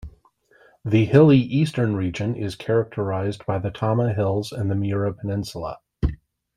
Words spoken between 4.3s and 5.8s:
and Miura Peninsula.